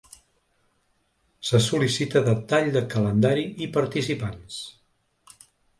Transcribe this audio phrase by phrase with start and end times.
[1.51, 4.63] Se sol·licita detall de calendari i participants.